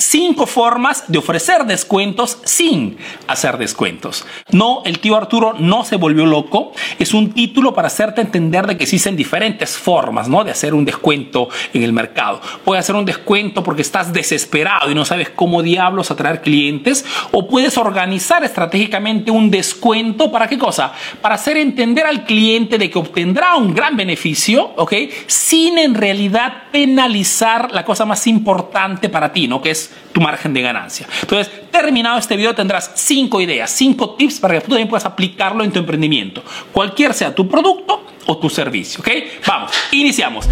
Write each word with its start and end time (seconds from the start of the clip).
cinco 0.00 0.46
formas 0.46 1.04
de 1.08 1.18
ofrecer 1.18 1.64
descuentos 1.66 2.38
sin 2.44 2.96
hacer 3.26 3.58
descuentos. 3.58 4.24
No, 4.50 4.82
el 4.84 4.98
tío 4.98 5.16
Arturo 5.16 5.54
no 5.58 5.84
se 5.84 5.96
volvió 5.96 6.26
loco. 6.26 6.72
Es 6.98 7.14
un 7.14 7.32
título 7.32 7.74
para 7.74 7.88
hacerte 7.88 8.20
entender 8.20 8.66
de 8.66 8.76
que 8.76 8.84
existen 8.84 9.16
diferentes 9.16 9.76
formas, 9.76 10.28
¿no? 10.28 10.42
De 10.42 10.50
hacer 10.50 10.74
un 10.74 10.84
descuento 10.84 11.48
en 11.74 11.82
el 11.82 11.92
mercado. 11.92 12.40
Puedes 12.64 12.84
hacer 12.84 12.96
un 12.96 13.04
descuento 13.04 13.62
porque 13.62 13.82
estás 13.82 14.12
desesperado 14.12 14.90
y 14.90 14.94
no 14.94 15.04
sabes 15.04 15.30
cómo 15.30 15.62
diablos 15.62 16.10
atraer 16.10 16.40
clientes 16.40 17.04
o 17.32 17.46
puedes 17.46 17.76
organizar 17.76 18.42
estratégicamente 18.42 19.30
un 19.30 19.50
descuento 19.50 20.32
para 20.32 20.48
qué 20.48 20.58
cosa? 20.58 20.92
Para 21.20 21.34
hacer 21.34 21.56
entender 21.56 22.06
al 22.06 22.24
cliente 22.24 22.78
de 22.78 22.90
que 22.90 22.98
obtendrá 22.98 23.56
un 23.56 23.74
gran 23.74 23.96
beneficio, 23.96 24.72
¿ok? 24.76 24.94
Sin 25.26 25.78
en 25.78 25.94
realidad 25.94 26.64
penalizar 26.72 27.72
la 27.72 27.84
cosa 27.84 28.04
más 28.06 28.26
importante 28.26 29.08
para 29.08 29.32
ti, 29.32 29.46
¿no? 29.46 29.60
Que 29.60 29.70
es 29.70 29.89
tu 30.12 30.20
margen 30.20 30.52
de 30.52 30.62
ganancia. 30.62 31.06
Entonces, 31.22 31.50
terminado 31.70 32.18
este 32.18 32.36
video 32.36 32.54
tendrás 32.54 32.92
cinco 32.94 33.40
ideas, 33.40 33.70
cinco 33.70 34.10
tips 34.10 34.40
para 34.40 34.54
que 34.54 34.60
tú 34.60 34.68
también 34.68 34.88
puedas 34.88 35.04
aplicarlo 35.04 35.64
en 35.64 35.72
tu 35.72 35.78
emprendimiento, 35.78 36.42
cualquier 36.72 37.14
sea 37.14 37.34
tu 37.34 37.48
producto 37.48 38.04
o 38.26 38.38
tu 38.38 38.50
servicio, 38.50 39.00
¿ok? 39.00 39.08
Vamos, 39.46 39.72
iniciamos. 39.92 40.48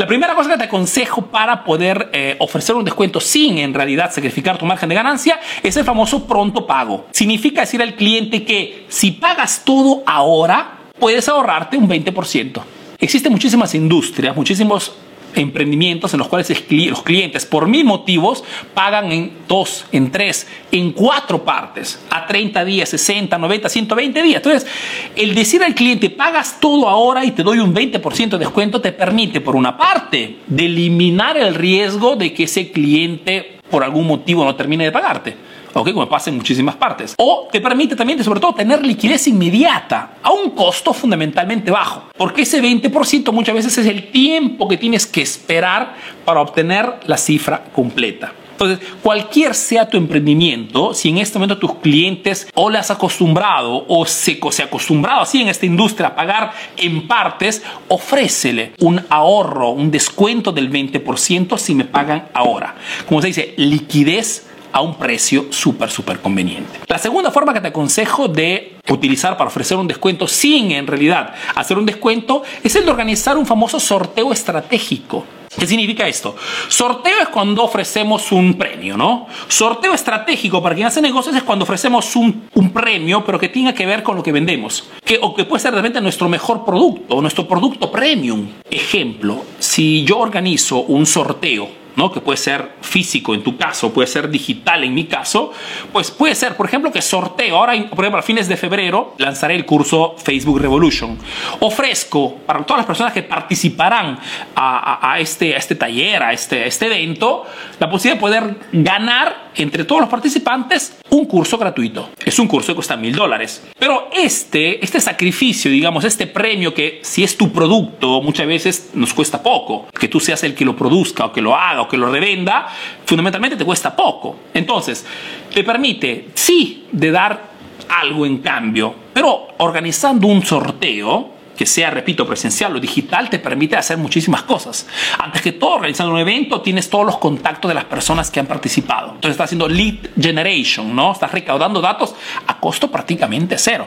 La 0.00 0.06
primera 0.06 0.34
cosa 0.34 0.48
que 0.48 0.56
te 0.56 0.64
aconsejo 0.64 1.26
para 1.26 1.62
poder 1.62 2.08
eh, 2.14 2.34
ofrecer 2.38 2.74
un 2.74 2.86
descuento 2.86 3.20
sin 3.20 3.58
en 3.58 3.74
realidad 3.74 4.10
sacrificar 4.10 4.56
tu 4.56 4.64
margen 4.64 4.88
de 4.88 4.94
ganancia 4.94 5.38
es 5.62 5.76
el 5.76 5.84
famoso 5.84 6.26
pronto 6.26 6.66
pago. 6.66 7.06
Significa 7.10 7.60
decir 7.60 7.82
al 7.82 7.96
cliente 7.96 8.44
que 8.44 8.86
si 8.88 9.10
pagas 9.10 9.62
todo 9.62 10.02
ahora, 10.06 10.78
puedes 10.98 11.28
ahorrarte 11.28 11.76
un 11.76 11.86
20%. 11.86 12.62
Existen 12.98 13.30
muchísimas 13.30 13.74
industrias, 13.74 14.34
muchísimos 14.34 14.94
emprendimientos 15.34 16.12
en 16.12 16.18
los 16.18 16.28
cuales 16.28 16.50
los 16.68 17.02
clientes 17.02 17.46
por 17.46 17.68
mil 17.68 17.84
motivos 17.84 18.44
pagan 18.74 19.12
en 19.12 19.32
dos, 19.48 19.86
en 19.92 20.10
tres, 20.10 20.46
en 20.72 20.92
cuatro 20.92 21.44
partes, 21.44 22.00
a 22.10 22.26
30 22.26 22.64
días, 22.64 22.88
60, 22.88 23.38
90, 23.38 23.68
120 23.68 24.22
días. 24.22 24.36
Entonces, 24.36 24.70
el 25.16 25.34
decir 25.34 25.62
al 25.62 25.74
cliente 25.74 26.10
pagas 26.10 26.58
todo 26.60 26.88
ahora 26.88 27.24
y 27.24 27.32
te 27.32 27.42
doy 27.42 27.58
un 27.58 27.74
20% 27.74 28.30
de 28.30 28.38
descuento 28.38 28.80
te 28.80 28.92
permite, 28.92 29.40
por 29.40 29.56
una 29.56 29.76
parte, 29.76 30.38
de 30.46 30.66
eliminar 30.66 31.36
el 31.36 31.54
riesgo 31.54 32.16
de 32.16 32.32
que 32.32 32.44
ese 32.44 32.70
cliente 32.70 33.58
por 33.70 33.84
algún 33.84 34.06
motivo 34.06 34.44
no 34.44 34.54
termine 34.56 34.84
de 34.84 34.92
pagarte. 34.92 35.49
¿Ok? 35.74 35.92
Como 35.92 36.08
pasa 36.08 36.30
en 36.30 36.36
muchísimas 36.36 36.76
partes. 36.76 37.14
O 37.18 37.48
te 37.50 37.60
permite 37.60 37.96
también, 37.96 38.22
sobre 38.22 38.40
todo, 38.40 38.54
tener 38.54 38.84
liquidez 38.84 39.28
inmediata 39.28 40.16
a 40.22 40.30
un 40.30 40.50
costo 40.50 40.92
fundamentalmente 40.92 41.70
bajo. 41.70 42.04
Porque 42.16 42.42
ese 42.42 42.62
20% 42.62 43.32
muchas 43.32 43.54
veces 43.54 43.78
es 43.78 43.86
el 43.86 44.10
tiempo 44.10 44.68
que 44.68 44.76
tienes 44.76 45.06
que 45.06 45.22
esperar 45.22 45.94
para 46.24 46.40
obtener 46.40 47.00
la 47.06 47.16
cifra 47.16 47.64
completa. 47.72 48.32
Entonces, 48.60 48.86
cualquier 49.02 49.54
sea 49.54 49.88
tu 49.88 49.96
emprendimiento, 49.96 50.92
si 50.92 51.08
en 51.08 51.16
este 51.16 51.38
momento 51.38 51.56
tus 51.56 51.76
clientes 51.76 52.46
o 52.52 52.68
le 52.68 52.76
has 52.76 52.90
acostumbrado 52.90 53.86
o 53.88 54.04
se, 54.04 54.38
se 54.50 54.62
acostumbrado 54.62 55.22
así 55.22 55.40
en 55.40 55.48
esta 55.48 55.64
industria 55.64 56.08
a 56.08 56.14
pagar 56.14 56.52
en 56.76 57.08
partes, 57.08 57.62
ofrécele 57.88 58.72
un 58.80 59.02
ahorro, 59.08 59.70
un 59.70 59.90
descuento 59.90 60.52
del 60.52 60.70
20% 60.70 61.56
si 61.56 61.74
me 61.74 61.86
pagan 61.86 62.28
ahora. 62.34 62.74
Como 63.08 63.22
se 63.22 63.28
dice, 63.28 63.54
liquidez 63.56 64.49
a 64.72 64.80
un 64.80 64.96
precio 64.96 65.46
súper, 65.50 65.90
súper 65.90 66.20
conveniente. 66.20 66.80
La 66.86 66.98
segunda 66.98 67.30
forma 67.30 67.52
que 67.52 67.60
te 67.60 67.68
aconsejo 67.68 68.28
de 68.28 68.76
utilizar 68.88 69.36
para 69.36 69.48
ofrecer 69.48 69.76
un 69.76 69.88
descuento 69.88 70.26
sin 70.26 70.72
en 70.72 70.86
realidad 70.86 71.34
hacer 71.54 71.78
un 71.78 71.86
descuento 71.86 72.42
es 72.62 72.74
el 72.76 72.84
de 72.84 72.90
organizar 72.90 73.36
un 73.36 73.46
famoso 73.46 73.80
sorteo 73.80 74.32
estratégico. 74.32 75.24
¿Qué 75.58 75.66
significa 75.66 76.06
esto? 76.06 76.36
Sorteo 76.68 77.22
es 77.22 77.28
cuando 77.28 77.64
ofrecemos 77.64 78.30
un 78.30 78.54
premio, 78.54 78.96
¿no? 78.96 79.26
Sorteo 79.48 79.92
estratégico 79.94 80.62
para 80.62 80.76
quien 80.76 80.86
hace 80.86 81.02
negocios 81.02 81.34
es 81.34 81.42
cuando 81.42 81.64
ofrecemos 81.64 82.14
un, 82.14 82.48
un 82.54 82.70
premio, 82.70 83.24
pero 83.24 83.38
que 83.38 83.48
tenga 83.48 83.74
que 83.74 83.84
ver 83.84 84.04
con 84.04 84.16
lo 84.16 84.22
que 84.22 84.30
vendemos. 84.30 84.84
Que, 85.04 85.18
o 85.20 85.34
que 85.34 85.44
puede 85.44 85.60
ser 85.60 85.72
de 85.72 85.78
repente 85.78 86.00
nuestro 86.00 86.28
mejor 86.28 86.64
producto 86.64 87.16
o 87.16 87.20
nuestro 87.20 87.48
producto 87.48 87.90
premium. 87.90 88.46
Ejemplo, 88.70 89.44
si 89.58 90.04
yo 90.04 90.18
organizo 90.18 90.82
un 90.82 91.04
sorteo 91.04 91.79
¿no? 91.96 92.10
que 92.12 92.20
puede 92.20 92.36
ser 92.36 92.72
físico 92.80 93.34
en 93.34 93.42
tu 93.42 93.56
caso, 93.56 93.92
puede 93.92 94.06
ser 94.06 94.30
digital 94.30 94.84
en 94.84 94.94
mi 94.94 95.04
caso, 95.04 95.52
pues 95.92 96.10
puede 96.10 96.34
ser, 96.34 96.56
por 96.56 96.66
ejemplo, 96.66 96.90
que 96.92 97.02
sorteo, 97.02 97.56
ahora, 97.56 97.72
por 97.90 98.04
ejemplo, 98.04 98.18
a 98.18 98.22
fines 98.22 98.48
de 98.48 98.56
febrero 98.56 99.14
lanzaré 99.18 99.54
el 99.54 99.64
curso 99.64 100.14
Facebook 100.18 100.60
Revolution. 100.60 101.18
Ofrezco 101.60 102.36
para 102.46 102.64
todas 102.64 102.80
las 102.80 102.86
personas 102.86 103.12
que 103.12 103.22
participarán 103.22 104.18
a, 104.54 105.16
este, 105.18 105.56
este 105.56 105.74
taller, 105.74 106.22
a 106.22 106.32
este, 106.32 106.64
a 106.64 106.66
este 106.66 106.86
evento, 106.86 107.44
la 107.78 107.88
posibilidad 107.90 108.16
de 108.16 108.20
poder 108.20 108.56
ganar 108.72 109.49
entre 109.56 109.84
todos 109.84 110.02
los 110.02 110.10
participantes 110.10 111.00
un 111.10 111.26
curso 111.26 111.58
gratuito. 111.58 112.10
Es 112.24 112.38
un 112.38 112.46
curso 112.46 112.68
que 112.68 112.76
cuesta 112.76 112.96
mil 112.96 113.14
dólares. 113.14 113.68
Pero 113.78 114.08
este, 114.16 114.84
este 114.84 115.00
sacrificio, 115.00 115.70
digamos, 115.70 116.04
este 116.04 116.26
premio 116.26 116.72
que 116.72 117.00
si 117.02 117.24
es 117.24 117.36
tu 117.36 117.52
producto, 117.52 118.22
muchas 118.22 118.46
veces 118.46 118.90
nos 118.94 119.12
cuesta 119.12 119.42
poco, 119.42 119.88
que 119.98 120.08
tú 120.08 120.20
seas 120.20 120.42
el 120.44 120.54
que 120.54 120.64
lo 120.64 120.76
produzca 120.76 121.26
o 121.26 121.32
que 121.32 121.40
lo 121.40 121.54
haga 121.54 121.82
o 121.82 121.88
que 121.88 121.96
lo 121.96 122.10
revenda, 122.10 122.68
fundamentalmente 123.04 123.56
te 123.56 123.64
cuesta 123.64 123.94
poco. 123.94 124.36
Entonces, 124.54 125.04
te 125.52 125.64
permite, 125.64 126.28
sí, 126.34 126.86
de 126.92 127.10
dar 127.10 127.50
algo 127.88 128.24
en 128.24 128.38
cambio, 128.38 128.94
pero 129.12 129.48
organizando 129.58 130.26
un 130.26 130.44
sorteo, 130.44 131.39
que 131.60 131.66
sea, 131.66 131.90
repito, 131.90 132.26
presencial 132.26 132.74
o 132.74 132.80
digital, 132.80 133.28
te 133.28 133.38
permite 133.38 133.76
hacer 133.76 133.98
muchísimas 133.98 134.44
cosas. 134.44 134.86
Antes 135.18 135.42
que 135.42 135.52
todo, 135.52 135.72
organizando 135.72 136.14
un 136.14 136.18
evento, 136.18 136.62
tienes 136.62 136.88
todos 136.88 137.04
los 137.04 137.18
contactos 137.18 137.68
de 137.68 137.74
las 137.74 137.84
personas 137.84 138.30
que 138.30 138.40
han 138.40 138.46
participado. 138.46 139.08
Entonces, 139.08 139.32
estás 139.32 139.44
haciendo 139.44 139.68
lead 139.68 139.96
generation, 140.18 140.96
¿no? 140.96 141.12
Estás 141.12 141.30
recaudando 141.32 141.82
datos 141.82 142.14
a 142.46 142.58
costo 142.58 142.90
prácticamente 142.90 143.58
cero. 143.58 143.86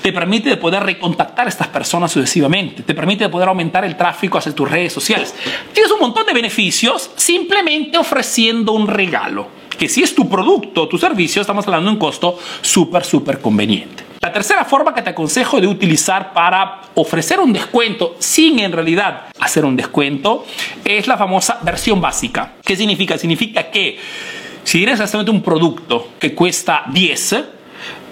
Te 0.00 0.12
permite 0.12 0.56
poder 0.58 0.84
recontactar 0.84 1.46
a 1.46 1.48
estas 1.48 1.66
personas 1.66 2.12
sucesivamente. 2.12 2.84
Te 2.84 2.94
permite 2.94 3.28
poder 3.28 3.48
aumentar 3.48 3.84
el 3.84 3.96
tráfico 3.96 4.38
hacia 4.38 4.54
tus 4.54 4.70
redes 4.70 4.92
sociales. 4.92 5.34
Tienes 5.72 5.90
un 5.90 5.98
montón 5.98 6.24
de 6.24 6.34
beneficios 6.34 7.10
simplemente 7.16 7.98
ofreciendo 7.98 8.70
un 8.70 8.86
regalo. 8.86 9.48
Que 9.76 9.88
si 9.88 10.04
es 10.04 10.14
tu 10.14 10.28
producto 10.28 10.82
o 10.82 10.88
tu 10.88 10.98
servicio, 10.98 11.40
estamos 11.40 11.66
hablando 11.66 11.90
de 11.90 11.94
un 11.94 11.98
costo 11.98 12.38
súper, 12.62 13.04
súper 13.04 13.40
conveniente. 13.40 13.97
La 14.20 14.32
tercera 14.32 14.64
forma 14.64 14.94
que 14.94 15.02
te 15.02 15.10
aconsejo 15.10 15.60
de 15.60 15.68
utilizar 15.68 16.32
para 16.32 16.80
ofrecer 16.94 17.38
un 17.38 17.52
descuento 17.52 18.16
sin 18.18 18.58
en 18.58 18.72
realidad 18.72 19.26
hacer 19.38 19.64
un 19.64 19.76
descuento 19.76 20.44
es 20.84 21.06
la 21.06 21.16
famosa 21.16 21.60
versión 21.62 22.00
básica. 22.00 22.54
¿Qué 22.64 22.74
significa? 22.74 23.16
Significa 23.16 23.70
que 23.70 23.96
si 24.64 24.78
tienes 24.78 24.94
exactamente 24.94 25.30
un 25.30 25.40
producto 25.40 26.08
que 26.18 26.34
cuesta 26.34 26.82
10, 26.92 27.36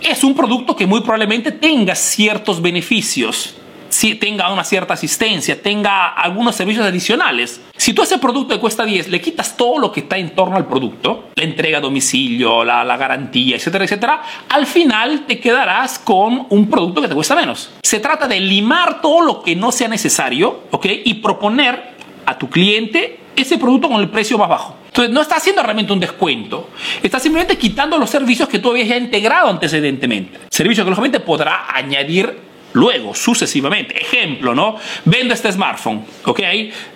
es 0.03 0.23
un 0.23 0.37
producto 0.37 0.77
que 0.77 0.87
muy 0.87 1.01
probablemente 1.01 1.51
tenga 1.51 1.97
ciertos 1.97 2.63
beneficios 2.63 3.57
tenga 4.19 4.53
una 4.53 4.65
cierta 4.65 4.95
asistencia, 4.95 5.61
tenga 5.61 6.09
algunos 6.09 6.55
servicios 6.55 6.85
adicionales. 6.87 7.61
Si 7.77 7.93
tú 7.93 8.03
ese 8.03 8.19
producto 8.19 8.55
que 8.55 8.61
cuesta 8.61 8.85
10 8.85 9.09
le 9.09 9.21
quitas 9.21 9.57
todo 9.57 9.79
lo 9.79 9.93
que 9.93 10.01
está 10.01 10.19
en 10.19 10.35
torno 10.35 10.57
al 10.57 10.67
producto, 10.67 11.31
la 11.35 11.45
entrega 11.45 11.79
a 11.79 11.81
domicilio, 11.81 12.65
la, 12.65 12.85
la 12.85 12.97
garantía, 12.97 13.57
etcétera, 13.57 13.85
etcétera, 13.85 14.23
al 14.49 14.67
final 14.67 15.25
te 15.27 15.39
quedarás 15.39 15.99
con 15.99 16.47
un 16.51 16.69
producto 16.69 17.03
que 17.03 17.09
te 17.09 17.15
cuesta 17.15 17.35
menos. 17.35 17.71
Se 17.83 18.01
trata 18.01 18.27
de 18.29 18.41
limar 18.41 19.01
todo 19.01 19.21
lo 19.21 19.43
que 19.43 19.57
no 19.57 19.73
sea 19.73 19.89
necesario, 19.89 20.65
¿ok? 20.71 20.87
Y 21.05 21.15
proponer 21.15 21.97
a 22.27 22.37
tu 22.37 22.49
cliente 22.51 23.21
ese 23.37 23.59
producto 23.59 23.89
con 23.89 24.01
el 24.01 24.09
precio 24.09 24.39
más 24.39 24.49
bajo. 24.49 24.77
Entonces, 24.87 25.13
no 25.13 25.21
está 25.21 25.37
haciendo 25.37 25.63
realmente 25.63 25.93
un 25.93 26.01
descuento. 26.01 26.71
Está 27.03 27.21
simplemente 27.21 27.59
quitando 27.59 27.99
los 27.99 28.09
servicios 28.09 28.49
que 28.49 28.59
tú 28.59 28.71
habías 28.71 28.89
ya 28.89 28.97
integrado 28.97 29.49
antecedentemente. 29.49 30.39
Servicios 30.51 30.85
que 30.85 30.91
lógicamente 30.91 31.21
podrá 31.21 31.67
añadir 31.75 32.35
luego, 32.77 33.15
sucesivamente. 33.15 34.01
Ejemplo, 34.01 34.55
¿no? 34.55 34.77
Vendo 35.05 35.35
este 35.35 35.51
smartphone, 35.51 36.05
¿ok? 36.25 36.41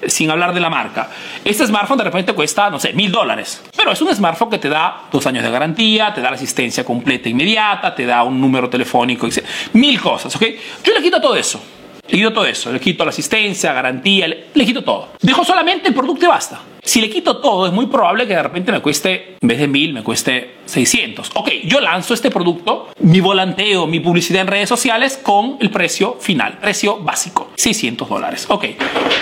Sin 0.06 0.30
hablar 0.30 0.54
de 0.54 0.60
la 0.60 0.70
marca. 0.70 1.10
Este 1.44 1.66
smartphone 1.66 1.98
de 1.98 2.04
repente 2.04 2.32
cuesta, 2.34 2.70
no 2.70 2.78
sé, 2.78 2.92
mil 2.92 3.10
dólares. 3.10 3.62
Pero 3.74 3.92
es 3.92 4.00
un 4.02 4.14
smartphone 4.14 4.50
que 4.50 4.58
te 4.58 4.68
da 4.68 5.04
dos 5.10 5.26
años 5.26 5.42
de 5.42 5.50
garantía, 5.50 6.12
te 6.14 6.20
da 6.20 6.30
la 6.30 6.36
asistencia 6.36 6.84
completa 6.84 7.28
inmediata, 7.28 7.94
te 7.94 8.04
da 8.04 8.22
un 8.22 8.40
número 8.40 8.68
telefónico, 8.68 9.26
mil 9.72 10.00
cosas, 10.00 10.36
¿ok? 10.36 10.44
Yo 10.84 10.92
le 10.92 11.02
quito 11.02 11.20
todo 11.20 11.34
eso. 11.34 11.62
Le 12.10 12.18
quito 12.18 12.32
todo 12.32 12.46
eso, 12.46 12.72
le 12.72 12.80
quito 12.80 13.04
la 13.04 13.10
asistencia, 13.10 13.72
garantía, 13.72 14.26
le, 14.26 14.46
le 14.52 14.66
quito 14.66 14.82
todo. 14.82 15.10
Dejo 15.20 15.44
solamente 15.44 15.88
el 15.88 15.94
producto 15.94 16.24
y 16.24 16.28
basta. 16.28 16.60
Si 16.82 17.00
le 17.00 17.08
quito 17.08 17.36
todo, 17.36 17.66
es 17.66 17.72
muy 17.72 17.86
probable 17.86 18.26
que 18.26 18.34
de 18.34 18.42
repente 18.42 18.72
me 18.72 18.80
cueste, 18.80 19.36
en 19.40 19.48
vez 19.48 19.58
de 19.58 19.68
mil, 19.68 19.92
me 19.92 20.02
cueste 20.02 20.56
600. 20.64 21.30
Ok, 21.34 21.50
yo 21.64 21.78
lanzo 21.80 22.14
este 22.14 22.30
producto, 22.30 22.88
mi 23.00 23.20
volanteo, 23.20 23.86
mi 23.86 24.00
publicidad 24.00 24.42
en 24.42 24.48
redes 24.48 24.68
sociales 24.68 25.20
con 25.22 25.58
el 25.60 25.70
precio 25.70 26.16
final, 26.20 26.58
precio 26.58 26.98
básico, 26.98 27.52
600 27.56 28.08
dólares. 28.08 28.46
Ok, 28.48 28.64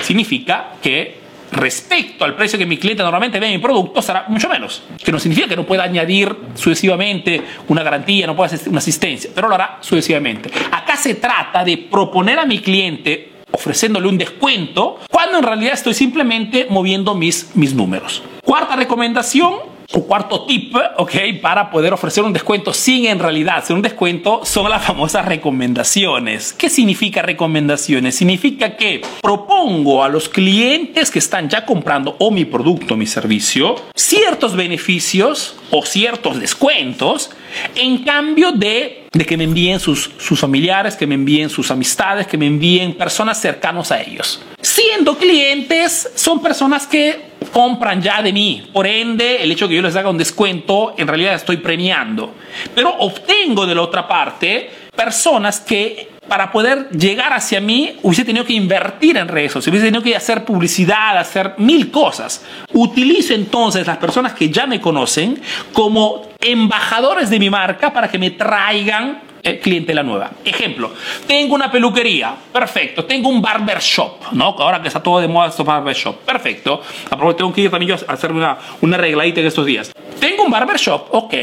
significa 0.02 0.70
que 0.80 1.18
respecto 1.50 2.24
al 2.24 2.34
precio 2.36 2.58
que 2.58 2.66
mi 2.66 2.76
cliente 2.76 3.02
normalmente 3.02 3.40
ve 3.40 3.46
en 3.46 3.52
mi 3.54 3.58
producto 3.58 4.02
será 4.02 4.24
mucho 4.28 4.48
menos. 4.48 4.82
Que 5.02 5.12
no 5.12 5.18
significa 5.18 5.48
que 5.48 5.56
no 5.56 5.64
pueda 5.64 5.82
añadir 5.82 6.34
sucesivamente 6.54 7.42
una 7.68 7.82
garantía, 7.82 8.26
no 8.26 8.36
pueda 8.36 8.54
hacer 8.54 8.68
una 8.68 8.78
asistencia, 8.78 9.30
pero 9.34 9.48
lo 9.48 9.54
hará 9.54 9.78
sucesivamente. 9.80 10.50
Se 10.98 11.14
trata 11.14 11.64
de 11.64 11.78
proponer 11.78 12.40
a 12.40 12.44
mi 12.44 12.58
cliente 12.58 13.30
ofreciéndole 13.52 14.08
un 14.08 14.18
descuento, 14.18 14.98
cuando 15.10 15.38
en 15.38 15.44
realidad 15.44 15.74
estoy 15.74 15.94
simplemente 15.94 16.66
moviendo 16.68 17.14
mis, 17.14 17.54
mis 17.54 17.72
números. 17.72 18.22
Cuarta 18.44 18.76
recomendación, 18.76 19.54
o 19.90 20.06
cuarto 20.06 20.44
tip, 20.44 20.76
ok, 20.98 21.12
para 21.40 21.70
poder 21.70 21.94
ofrecer 21.94 22.22
un 22.22 22.32
descuento 22.32 22.74
sin 22.74 23.06
en 23.06 23.18
realidad 23.18 23.64
ser 23.64 23.74
un 23.74 23.80
descuento 23.80 24.44
son 24.44 24.68
las 24.68 24.84
famosas 24.84 25.24
recomendaciones. 25.24 26.52
¿Qué 26.52 26.68
significa 26.68 27.22
recomendaciones? 27.22 28.14
Significa 28.14 28.76
que 28.76 29.00
propongo 29.22 30.04
a 30.04 30.10
los 30.10 30.28
clientes 30.28 31.10
que 31.10 31.18
están 31.18 31.48
ya 31.48 31.64
comprando 31.64 32.16
o 32.18 32.30
mi 32.30 32.44
producto 32.44 32.96
mi 32.96 33.06
servicio 33.06 33.76
ciertos 33.94 34.56
beneficios 34.56 35.56
o 35.70 35.84
ciertos 35.84 36.38
descuentos 36.38 37.30
en 37.74 38.04
cambio 38.04 38.52
de, 38.52 39.06
de 39.12 39.26
que 39.26 39.36
me 39.36 39.44
envíen 39.44 39.80
sus, 39.80 40.10
sus 40.18 40.38
familiares, 40.38 40.96
que 40.96 41.06
me 41.06 41.14
envíen 41.14 41.48
sus 41.48 41.70
amistades, 41.70 42.26
que 42.26 42.36
me 42.36 42.46
envíen 42.46 42.94
personas 42.94 43.40
cercanos 43.40 43.90
a 43.90 44.02
ellos. 44.02 44.42
Siendo 44.60 45.16
clientes, 45.16 46.10
son 46.14 46.42
personas 46.42 46.86
que 46.86 47.27
compran 47.48 48.00
ya 48.00 48.22
de 48.22 48.32
mí. 48.32 48.68
Por 48.72 48.86
ende, 48.86 49.42
el 49.42 49.52
hecho 49.52 49.66
de 49.66 49.70
que 49.70 49.76
yo 49.76 49.82
les 49.82 49.96
haga 49.96 50.10
un 50.10 50.18
descuento, 50.18 50.94
en 50.96 51.08
realidad 51.08 51.34
estoy 51.34 51.58
premiando. 51.58 52.34
Pero 52.74 52.94
obtengo 52.98 53.66
de 53.66 53.74
la 53.74 53.82
otra 53.82 54.06
parte 54.06 54.70
personas 54.94 55.60
que 55.60 56.10
para 56.26 56.52
poder 56.52 56.90
llegar 56.90 57.32
hacia 57.32 57.60
mí 57.60 57.96
hubiese 58.02 58.24
tenido 58.24 58.44
que 58.44 58.52
invertir 58.52 59.16
en 59.16 59.28
redes 59.28 59.52
sociales, 59.52 59.80
hubiese 59.80 59.86
tenido 59.86 60.02
que 60.02 60.16
hacer 60.16 60.44
publicidad, 60.44 61.16
hacer 61.16 61.54
mil 61.56 61.90
cosas. 61.90 62.44
Utilizo 62.72 63.32
entonces 63.32 63.86
las 63.86 63.96
personas 63.96 64.34
que 64.34 64.50
ya 64.50 64.66
me 64.66 64.80
conocen 64.80 65.40
como 65.72 66.27
embajadores 66.40 67.30
de 67.30 67.38
mi 67.38 67.50
marca 67.50 67.92
para 67.92 68.08
que 68.08 68.18
me 68.18 68.30
traigan 68.30 69.22
eh, 69.42 69.58
clientela 69.60 70.02
nueva. 70.02 70.30
Ejemplo, 70.44 70.92
tengo 71.26 71.54
una 71.54 71.70
peluquería, 71.70 72.34
perfecto. 72.52 73.04
Tengo 73.04 73.28
un 73.28 73.40
barbershop, 73.40 74.32
¿no? 74.32 74.56
Ahora 74.58 74.80
que 74.80 74.88
está 74.88 75.02
todo 75.02 75.20
de 75.20 75.28
moda 75.28 75.48
estos 75.48 75.64
barbershop, 75.64 76.16
perfecto. 76.24 76.82
Aprovecho, 77.10 77.36
tengo 77.36 77.52
que 77.52 77.62
ir 77.62 77.70
también 77.70 77.96
yo 77.96 78.06
a 78.06 78.12
hacerme 78.12 78.38
una, 78.38 78.58
una 78.80 78.96
arregladita 78.96 79.40
en 79.40 79.46
estos 79.46 79.66
días. 79.66 79.92
Tengo 80.18 80.44
un 80.44 80.50
barbershop, 80.50 81.08
ok. 81.12 81.34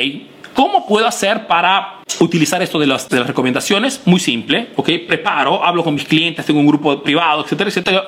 ¿Cómo 0.54 0.88
puedo 0.88 1.06
hacer 1.06 1.48
para 1.48 2.00
utilizar 2.22 2.62
esto 2.62 2.80
de 2.80 2.88
las, 2.88 3.10
de 3.10 3.20
las, 3.20 3.28
recomendaciones? 3.28 4.02
Muy 4.06 4.22
simple, 4.22 4.70
¿ok? 4.78 4.90
Preparo, 5.06 5.64
hablo 5.64 5.84
con 5.84 5.94
mis 5.94 6.06
clientes, 6.06 6.46
tengo 6.46 6.62
un 6.62 6.68
grupo 6.68 7.04
privado, 7.04 7.44
etcétera, 7.44 7.70
etcétera. 7.70 8.06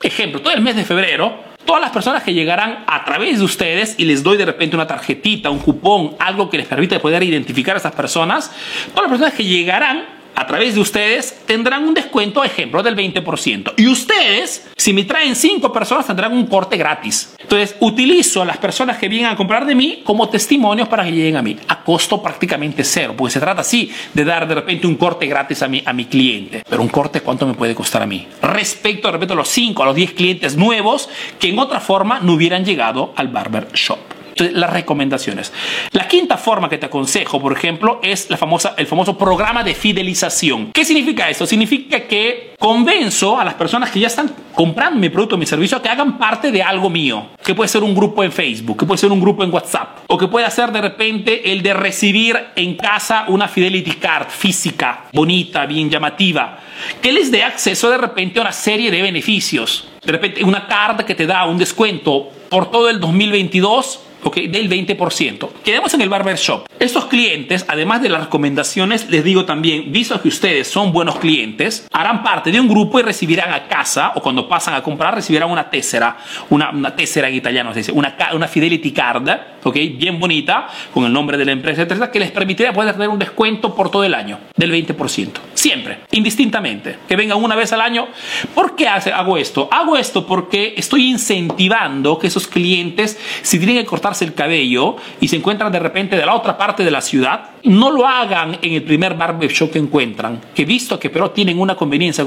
Ejemplo, 0.00 0.40
todo 0.40 0.54
el 0.54 0.60
mes 0.60 0.76
de 0.76 0.84
febrero 0.84 1.47
todas 1.68 1.82
las 1.82 1.90
personas 1.90 2.22
que 2.22 2.32
llegarán 2.32 2.84
a 2.86 3.04
través 3.04 3.40
de 3.40 3.44
ustedes 3.44 3.94
y 3.98 4.06
les 4.06 4.22
doy 4.22 4.38
de 4.38 4.46
repente 4.46 4.74
una 4.74 4.86
tarjetita, 4.86 5.50
un 5.50 5.58
cupón, 5.58 6.16
algo 6.18 6.48
que 6.48 6.56
les 6.56 6.66
permita 6.66 6.98
poder 6.98 7.22
identificar 7.22 7.74
a 7.74 7.78
esas 7.78 7.92
personas, 7.92 8.50
todas 8.94 9.02
las 9.02 9.10
personas 9.10 9.34
que 9.34 9.44
llegarán 9.44 10.17
a 10.38 10.46
través 10.46 10.76
de 10.76 10.80
ustedes 10.80 11.36
tendrán 11.46 11.82
un 11.82 11.94
descuento, 11.94 12.44
ejemplo, 12.44 12.80
del 12.80 12.94
20%. 12.94 13.72
Y 13.76 13.88
ustedes, 13.88 14.68
si 14.76 14.92
me 14.92 15.02
traen 15.02 15.34
5 15.34 15.72
personas, 15.72 16.06
tendrán 16.06 16.32
un 16.32 16.46
corte 16.46 16.76
gratis. 16.76 17.34
Entonces, 17.40 17.74
utilizo 17.80 18.42
a 18.42 18.44
las 18.44 18.58
personas 18.58 18.98
que 18.98 19.08
vienen 19.08 19.32
a 19.32 19.36
comprar 19.36 19.66
de 19.66 19.74
mí 19.74 20.02
como 20.04 20.28
testimonios 20.28 20.88
para 20.88 21.02
que 21.02 21.10
lleguen 21.10 21.38
a 21.38 21.42
mí, 21.42 21.56
a 21.66 21.82
costo 21.82 22.22
prácticamente 22.22 22.84
cero, 22.84 23.14
porque 23.16 23.32
se 23.32 23.40
trata 23.40 23.62
así 23.62 23.90
de 24.14 24.24
dar 24.24 24.46
de 24.46 24.54
repente 24.54 24.86
un 24.86 24.94
corte 24.94 25.26
gratis 25.26 25.60
a 25.62 25.68
mi, 25.68 25.82
a 25.84 25.92
mi 25.92 26.04
cliente. 26.04 26.62
Pero 26.68 26.82
un 26.82 26.88
corte, 26.88 27.20
¿cuánto 27.20 27.44
me 27.44 27.54
puede 27.54 27.74
costar 27.74 28.02
a 28.02 28.06
mí? 28.06 28.28
Respecto, 28.40 29.08
de 29.08 29.12
repente, 29.12 29.34
a 29.34 29.36
los 29.36 29.48
5, 29.48 29.82
a 29.82 29.86
los 29.86 29.96
10 29.96 30.12
clientes 30.12 30.56
nuevos 30.56 31.08
que 31.40 31.48
en 31.48 31.58
otra 31.58 31.80
forma 31.80 32.20
no 32.20 32.34
hubieran 32.34 32.64
llegado 32.64 33.12
al 33.16 33.26
barber 33.26 33.72
shop 33.72 34.17
las 34.40 34.70
recomendaciones. 34.70 35.52
La 35.92 36.08
quinta 36.08 36.36
forma 36.36 36.68
que 36.68 36.78
te 36.78 36.86
aconsejo, 36.86 37.40
por 37.40 37.52
ejemplo, 37.52 38.00
es 38.02 38.30
la 38.30 38.36
famosa, 38.36 38.74
el 38.76 38.86
famoso 38.86 39.16
programa 39.16 39.62
de 39.62 39.74
fidelización. 39.74 40.72
¿Qué 40.72 40.84
significa 40.84 41.28
esto? 41.28 41.46
Significa 41.46 42.00
que 42.00 42.54
convenzo 42.58 43.38
a 43.38 43.44
las 43.44 43.54
personas 43.54 43.90
que 43.90 44.00
ya 44.00 44.08
están 44.08 44.30
comprando 44.54 44.98
mi 44.98 45.08
producto 45.08 45.36
o 45.36 45.38
mi 45.38 45.46
servicio 45.46 45.78
a 45.78 45.82
que 45.82 45.88
hagan 45.88 46.18
parte 46.18 46.50
de 46.50 46.62
algo 46.62 46.90
mío, 46.90 47.28
que 47.44 47.54
puede 47.54 47.68
ser 47.68 47.82
un 47.82 47.94
grupo 47.94 48.24
en 48.24 48.32
Facebook, 48.32 48.78
que 48.78 48.86
puede 48.86 48.98
ser 48.98 49.12
un 49.12 49.20
grupo 49.20 49.44
en 49.44 49.52
WhatsApp, 49.52 50.00
o 50.08 50.18
que 50.18 50.26
puede 50.26 50.50
ser 50.50 50.72
de 50.72 50.80
repente 50.80 51.52
el 51.52 51.62
de 51.62 51.74
recibir 51.74 52.36
en 52.56 52.76
casa 52.76 53.24
una 53.28 53.48
Fidelity 53.48 53.92
Card 53.92 54.28
física, 54.28 55.04
bonita, 55.12 55.66
bien 55.66 55.88
llamativa, 55.88 56.58
que 57.00 57.12
les 57.12 57.30
dé 57.30 57.44
acceso 57.44 57.90
de 57.90 57.98
repente 57.98 58.38
a 58.38 58.42
una 58.42 58.52
serie 58.52 58.90
de 58.90 59.02
beneficios. 59.02 59.88
De 60.04 60.12
repente 60.12 60.42
una 60.44 60.66
card 60.66 61.04
que 61.04 61.14
te 61.14 61.26
da 61.26 61.44
un 61.44 61.58
descuento 61.58 62.30
por 62.48 62.70
todo 62.70 62.88
el 62.88 62.98
2022 63.00 64.00
okay, 64.22 64.48
del 64.48 64.68
20%. 64.70 65.48
Quedamos 65.64 65.92
en 65.94 66.02
el 66.02 66.08
barbershop. 66.08 66.67
Estos 66.80 67.06
clientes, 67.06 67.64
además 67.66 68.02
de 68.02 68.08
las 68.08 68.22
recomendaciones, 68.22 69.10
les 69.10 69.24
digo 69.24 69.44
también, 69.44 69.90
visto 69.90 70.22
que 70.22 70.28
ustedes 70.28 70.68
son 70.68 70.92
buenos 70.92 71.16
clientes, 71.16 71.88
harán 71.92 72.22
parte 72.22 72.52
de 72.52 72.60
un 72.60 72.68
grupo 72.68 73.00
y 73.00 73.02
recibirán 73.02 73.52
a 73.52 73.66
casa, 73.66 74.12
o 74.14 74.22
cuando 74.22 74.48
pasan 74.48 74.74
a 74.74 74.82
comprar, 74.82 75.12
recibirán 75.12 75.50
una 75.50 75.70
tessera, 75.70 76.16
una, 76.50 76.70
una 76.70 76.94
tessera 76.94 77.28
en 77.28 77.34
italiano 77.34 77.72
una, 77.92 78.16
una 78.32 78.46
Fidelity 78.46 78.92
Card, 78.92 79.28
okay, 79.64 79.88
bien 79.88 80.20
bonita, 80.20 80.68
con 80.94 81.04
el 81.04 81.12
nombre 81.12 81.36
de 81.36 81.46
la 81.46 81.50
empresa, 81.50 81.82
etcétera, 81.82 82.12
que 82.12 82.20
les 82.20 82.30
permitirá 82.30 82.72
poder 82.72 82.92
tener 82.92 83.08
un 83.08 83.18
descuento 83.18 83.74
por 83.74 83.90
todo 83.90 84.04
el 84.04 84.14
año, 84.14 84.38
del 84.56 84.72
20%. 84.72 85.30
Siempre, 85.54 85.98
indistintamente. 86.12 86.96
Que 87.08 87.16
vengan 87.16 87.42
una 87.42 87.56
vez 87.56 87.72
al 87.72 87.80
año. 87.80 88.06
¿Por 88.54 88.76
qué 88.76 88.86
hago 88.86 89.36
esto? 89.36 89.68
Hago 89.72 89.96
esto 89.96 90.24
porque 90.24 90.74
estoy 90.76 91.10
incentivando 91.10 92.20
que 92.20 92.28
esos 92.28 92.46
clientes, 92.46 93.18
si 93.42 93.58
tienen 93.58 93.78
que 93.78 93.84
cortarse 93.84 94.24
el 94.24 94.34
cabello 94.34 94.96
y 95.20 95.26
se 95.26 95.34
encuentran 95.34 95.72
de 95.72 95.80
repente 95.80 96.16
de 96.16 96.24
la 96.24 96.34
otra 96.34 96.56
parte 96.56 96.67
de 96.76 96.90
la 96.90 97.00
ciudad, 97.00 97.50
no 97.64 97.90
lo 97.90 98.06
hagan 98.06 98.58
en 98.62 98.72
el 98.74 98.82
primer 98.82 99.14
barbershop 99.14 99.72
que 99.72 99.78
encuentran, 99.78 100.40
que 100.54 100.64
visto 100.64 100.98
que 100.98 101.10
pero 101.10 101.30
tienen 101.30 101.58
una 101.58 101.74
conveniencia 101.74 102.24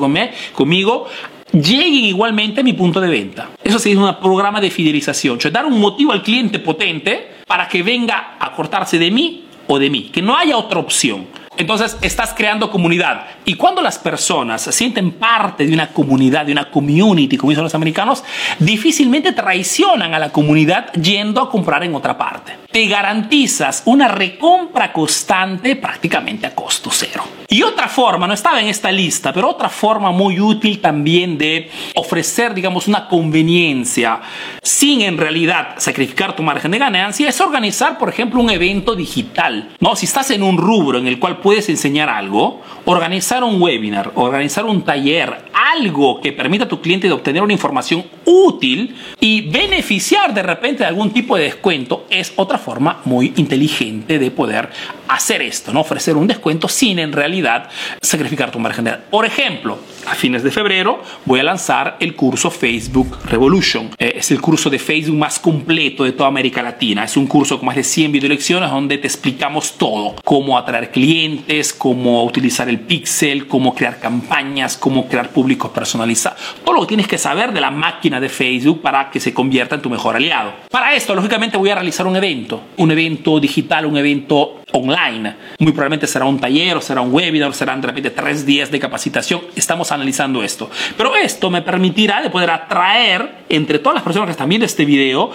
conmigo, 0.53 1.07
lleguen 1.51 2.05
igualmente 2.05 2.61
a 2.61 2.63
mi 2.63 2.73
punto 2.73 2.99
de 2.99 3.09
venta. 3.09 3.49
Eso 3.63 3.79
se 3.79 3.95
un 3.95 4.15
programa 4.19 4.59
de 4.59 4.69
fidelización, 4.69 5.39
cioè 5.39 5.51
dar 5.51 5.65
un 5.65 5.79
motivo 5.79 6.11
al 6.11 6.23
cliente 6.23 6.59
potente 6.59 7.41
para 7.45 7.67
que 7.67 7.83
venga 7.83 8.37
a 8.39 8.51
cortarse 8.53 8.97
de 8.97 9.11
mí 9.11 9.45
o 9.67 9.77
de 9.77 9.89
mí, 9.89 10.09
que 10.11 10.21
no 10.21 10.35
haya 10.35 10.57
otra 10.57 10.79
opción. 10.79 11.40
Entonces 11.61 11.95
estás 12.01 12.33
creando 12.33 12.71
comunidad. 12.71 13.25
Y 13.45 13.53
cuando 13.53 13.81
las 13.81 13.99
personas 13.99 14.63
se 14.63 14.71
sienten 14.71 15.11
parte 15.11 15.65
de 15.65 15.73
una 15.73 15.87
comunidad, 15.89 16.45
de 16.45 16.51
una 16.51 16.71
community, 16.71 17.37
como 17.37 17.51
dicen 17.51 17.63
los 17.63 17.75
americanos, 17.75 18.23
difícilmente 18.57 19.31
traicionan 19.31 20.13
a 20.13 20.19
la 20.19 20.31
comunidad 20.31 20.91
yendo 20.93 21.39
a 21.39 21.49
comprar 21.49 21.83
en 21.83 21.93
otra 21.93 22.17
parte. 22.17 22.57
Te 22.71 22.87
garantizas 22.87 23.83
una 23.85 24.07
recompra 24.07 24.91
constante 24.91 25.75
prácticamente 25.75 26.47
a 26.47 26.55
costo 26.55 26.89
cero. 26.91 27.23
Y 27.47 27.63
otra 27.63 27.89
forma, 27.89 28.27
no 28.27 28.33
estaba 28.33 28.61
en 28.61 28.67
esta 28.67 28.93
lista, 28.93 29.33
pero 29.33 29.49
otra 29.49 29.67
forma 29.67 30.11
muy 30.11 30.39
útil 30.39 30.79
también 30.79 31.37
de 31.37 31.69
ofrecer, 31.95 32.53
digamos, 32.53 32.87
una 32.87 33.09
conveniencia 33.09 34.21
sin 34.63 35.01
en 35.01 35.17
realidad 35.17 35.75
sacrificar 35.77 36.33
tu 36.33 36.43
margen 36.43 36.71
de 36.71 36.77
ganancia 36.77 37.27
es 37.27 37.41
organizar, 37.41 37.97
por 37.97 38.07
ejemplo, 38.07 38.39
un 38.39 38.49
evento 38.49 38.95
digital. 38.95 39.67
¿no? 39.81 39.97
Si 39.97 40.05
estás 40.05 40.31
en 40.31 40.43
un 40.43 40.57
rubro 40.57 40.97
en 40.97 41.07
el 41.07 41.19
cual 41.19 41.39
puedes 41.39 41.50
enseñar 41.57 42.09
algo, 42.09 42.61
organizar 42.85 43.43
un 43.43 43.61
webinar, 43.61 44.11
organizar 44.15 44.65
un 44.65 44.83
taller, 44.83 45.45
algo 45.53 46.19
que 46.21 46.31
permita 46.31 46.65
a 46.65 46.67
tu 46.67 46.81
cliente 46.81 47.07
de 47.07 47.13
obtener 47.13 47.41
una 47.41 47.53
información 47.53 48.05
útil 48.25 48.95
y 49.19 49.49
beneficiar 49.49 50.33
de 50.33 50.43
repente 50.43 50.79
de 50.79 50.85
algún 50.85 51.11
tipo 51.11 51.35
de 51.35 51.43
descuento 51.43 52.05
es 52.09 52.33
otra 52.35 52.57
forma 52.57 53.01
muy 53.05 53.33
inteligente 53.35 54.19
de 54.19 54.31
poder 54.31 54.69
hacer 55.07 55.41
esto, 55.41 55.73
¿no? 55.73 55.81
Ofrecer 55.81 56.15
un 56.15 56.27
descuento 56.27 56.67
sin 56.67 56.99
en 56.99 57.11
realidad 57.11 57.69
sacrificar 58.01 58.51
tu 58.51 58.59
margen 58.59 58.85
de 58.85 58.91
Por 59.09 59.25
ejemplo, 59.25 59.77
a 60.07 60.15
fines 60.15 60.43
de 60.43 60.51
febrero 60.51 61.01
voy 61.25 61.39
a 61.39 61.43
lanzar 61.43 61.97
el 61.99 62.15
curso 62.15 62.49
Facebook 62.49 63.17
Revolution. 63.25 63.89
Eh, 63.97 64.13
es 64.17 64.31
el 64.31 64.41
curso 64.41 64.69
de 64.69 64.79
Facebook 64.79 65.17
más 65.17 65.39
completo 65.39 66.03
de 66.03 66.13
toda 66.13 66.29
América 66.29 66.61
Latina. 66.61 67.03
Es 67.03 67.17
un 67.17 67.27
curso 67.27 67.57
con 67.57 67.65
más 67.65 67.75
de 67.75 67.83
100 67.83 68.11
video 68.11 68.29
lecciones 68.29 68.69
donde 68.69 68.97
te 68.97 69.07
explicamos 69.07 69.77
todo. 69.77 70.15
Cómo 70.23 70.57
atraer 70.57 70.91
clientes, 70.91 71.40
cómo 71.77 72.23
utilizar 72.23 72.69
el 72.69 72.79
pixel, 72.79 73.47
cómo 73.47 73.73
crear 73.75 73.99
campañas, 73.99 74.77
cómo 74.77 75.07
crear 75.07 75.29
públicos 75.29 75.71
personalizados. 75.71 76.39
Todo 76.63 76.75
lo 76.75 76.81
que 76.81 76.87
tienes 76.87 77.07
que 77.07 77.17
saber 77.17 77.53
de 77.53 77.61
la 77.61 77.71
máquina 77.71 78.19
de 78.19 78.29
Facebook 78.29 78.81
para 78.81 79.09
que 79.09 79.19
se 79.19 79.33
convierta 79.33 79.75
en 79.75 79.81
tu 79.81 79.89
mejor 79.89 80.15
aliado. 80.15 80.53
Para 80.69 80.95
esto, 80.95 81.15
lógicamente, 81.15 81.57
voy 81.57 81.69
a 81.69 81.75
realizar 81.75 82.07
un 82.07 82.15
evento. 82.15 82.61
Un 82.77 82.91
evento 82.91 83.39
digital, 83.39 83.85
un 83.85 83.97
evento 83.97 84.61
online. 84.71 85.35
Muy 85.59 85.71
probablemente 85.71 86.07
será 86.07 86.25
un 86.25 86.39
taller 86.39 86.77
o 86.77 86.81
será 86.81 87.01
un 87.01 87.13
webinar, 87.13 87.53
serán 87.53 87.81
de 87.81 87.87
repente 87.87 88.09
tres 88.09 88.45
días 88.45 88.71
de 88.71 88.79
capacitación. 88.79 89.41
Estamos 89.55 89.91
analizando 89.91 90.43
esto. 90.43 90.69
Pero 90.97 91.15
esto 91.15 91.49
me 91.49 91.61
permitirá 91.61 92.21
de 92.21 92.29
poder 92.29 92.49
atraer 92.49 93.41
entre 93.49 93.79
todas 93.79 93.95
las 93.95 94.03
personas 94.03 94.27
que 94.27 94.31
están 94.31 94.49
viendo 94.49 94.65
este 94.65 94.85
video 94.85 95.31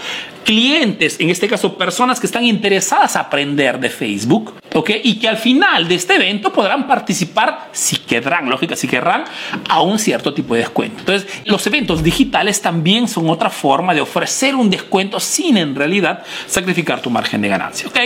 clientes, 0.47 1.19
en 1.19 1.29
este 1.29 1.49
caso 1.49 1.77
personas 1.77 2.21
que 2.21 2.27
están 2.27 2.45
interesadas 2.45 3.17
a 3.17 3.21
aprender 3.21 3.81
de 3.81 3.91
Facebook, 3.91 4.55
¿ok? 4.77 4.91
Y 5.03 5.19
que 5.19 5.29
al 5.29 5.39
final 5.39 5.89
de 5.89 5.95
este 5.95 6.17
evento 6.17 6.53
podrán 6.53 6.87
participar, 6.87 7.71
si 7.73 7.97
querrán, 7.97 8.51
lógica, 8.51 8.77
si 8.77 8.87
querrán, 8.87 9.25
a 9.69 9.81
un 9.81 9.99
cierto 9.99 10.35
tipo 10.35 10.55
de 10.55 10.61
descuento. 10.61 10.99
Entonces, 11.01 11.27
los 11.47 11.67
eventos 11.67 12.03
digitales 12.03 12.61
también 12.61 13.09
son 13.09 13.31
otra 13.31 13.49
forma 13.49 13.95
de 13.95 14.03
ofrecer 14.03 14.55
un 14.55 14.69
descuento 14.69 15.19
sin 15.19 15.57
en 15.57 15.75
realidad 15.75 16.23
sacrificar 16.47 17.01
tu 17.01 17.11
margen 17.11 17.41
de 17.41 17.49
ganancia, 17.49 17.89
¿ok? 17.89 17.99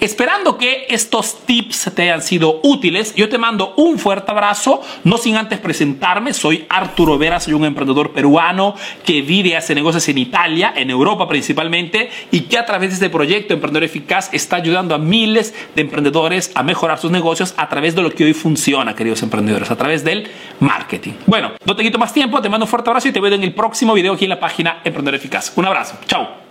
Esperando 0.00 0.58
que 0.58 0.86
estos 0.90 1.46
tips 1.46 1.90
te 1.94 2.02
hayan 2.02 2.22
sido 2.22 2.60
útiles, 2.62 3.14
yo 3.14 3.28
te 3.28 3.38
mando 3.38 3.74
un 3.76 3.98
fuerte 3.98 4.30
abrazo, 4.30 4.82
no 5.04 5.16
sin 5.16 5.36
antes 5.36 5.58
presentarme, 5.58 6.34
soy 6.34 6.66
Arturo 6.68 7.16
Vera, 7.16 7.40
soy 7.40 7.54
un 7.54 7.64
emprendedor 7.64 8.12
peruano 8.12 8.74
que 9.04 9.22
vive 9.22 9.50
y 9.50 9.54
hace 9.54 9.74
negocios 9.74 10.06
en 10.08 10.18
Italia, 10.18 10.74
en 10.76 10.90
Europa 10.90 11.26
principalmente, 11.26 12.10
y 12.30 12.42
que 12.42 12.58
a 12.58 12.66
través 12.66 12.90
de 12.90 12.94
este 12.94 13.10
proyecto 13.10 13.54
Emprendedor 13.54 13.84
Eficaz 13.84 14.28
está 14.32 14.56
ayudando 14.56 14.94
a 14.94 14.98
miles 14.98 15.54
de 15.74 15.80
a 16.54 16.62
mejorar 16.62 16.98
sus 16.98 17.10
negocios 17.10 17.54
a 17.56 17.68
través 17.68 17.94
de 17.94 18.02
lo 18.02 18.10
que 18.10 18.24
hoy 18.24 18.34
funciona, 18.34 18.94
queridos 18.94 19.22
emprendedores, 19.22 19.70
a 19.70 19.76
través 19.76 20.04
del 20.04 20.28
marketing. 20.60 21.12
Bueno, 21.26 21.52
no 21.64 21.76
te 21.76 21.82
quito 21.82 21.98
más 21.98 22.12
tiempo, 22.12 22.40
te 22.40 22.48
mando 22.48 22.64
un 22.64 22.70
fuerte 22.70 22.90
abrazo 22.90 23.08
y 23.08 23.12
te 23.12 23.20
veo 23.20 23.32
en 23.32 23.42
el 23.42 23.54
próximo 23.54 23.94
video 23.94 24.14
aquí 24.14 24.24
en 24.24 24.30
la 24.30 24.40
página 24.40 24.80
Emprendedor 24.84 25.16
Eficaz. 25.16 25.52
Un 25.56 25.66
abrazo, 25.66 25.98
chao. 26.06 26.49